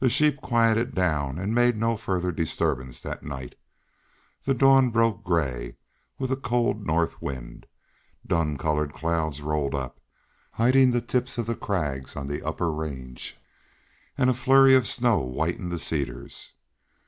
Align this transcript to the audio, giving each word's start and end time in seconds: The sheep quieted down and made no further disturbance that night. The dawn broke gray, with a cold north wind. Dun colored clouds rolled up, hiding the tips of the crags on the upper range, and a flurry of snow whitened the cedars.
The 0.00 0.10
sheep 0.10 0.38
quieted 0.40 0.96
down 0.96 1.38
and 1.38 1.54
made 1.54 1.76
no 1.76 1.96
further 1.96 2.32
disturbance 2.32 3.00
that 3.02 3.22
night. 3.22 3.54
The 4.42 4.52
dawn 4.52 4.90
broke 4.90 5.22
gray, 5.22 5.76
with 6.18 6.32
a 6.32 6.36
cold 6.36 6.84
north 6.84 7.22
wind. 7.22 7.68
Dun 8.26 8.58
colored 8.58 8.92
clouds 8.92 9.42
rolled 9.42 9.76
up, 9.76 10.00
hiding 10.54 10.90
the 10.90 11.00
tips 11.00 11.38
of 11.38 11.46
the 11.46 11.54
crags 11.54 12.16
on 12.16 12.26
the 12.26 12.44
upper 12.44 12.72
range, 12.72 13.36
and 14.18 14.28
a 14.28 14.34
flurry 14.34 14.74
of 14.74 14.88
snow 14.88 15.24
whitened 15.24 15.70
the 15.70 15.78
cedars. 15.78 16.54